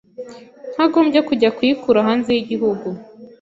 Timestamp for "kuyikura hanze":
1.57-2.29